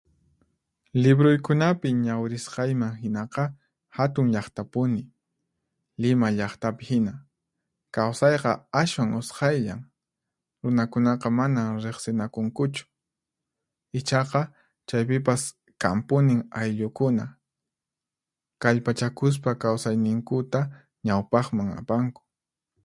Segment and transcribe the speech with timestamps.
[1.03, 3.43] Libruykunapi ñawirisqayman hinaqa,
[3.95, 5.03] hatun llaqtakunapi,
[6.01, 7.13] Lima llaqtapi hina,
[7.95, 8.51] kawsayqa
[8.81, 9.81] ashwan usqhayllan,
[10.63, 12.83] runakunaqa manan riqsinakunkuchu.
[13.99, 14.41] Ichaqa,
[14.87, 15.41] chaypipas
[15.83, 17.25] kanpunin ayllukuna,
[18.63, 20.59] kallpachakuspa kawsayninkuta
[21.07, 22.21] ñawpaqman apanku.